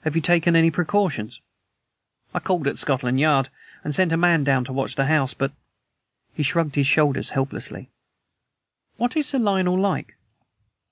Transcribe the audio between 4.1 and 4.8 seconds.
a man down to